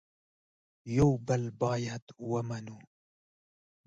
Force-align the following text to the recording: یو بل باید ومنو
یو 0.97 1.09
بل 1.27 1.43
باید 1.61 2.05
ومنو 2.31 2.77